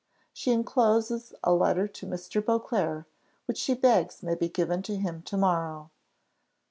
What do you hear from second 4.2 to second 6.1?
may be given to him to morrow.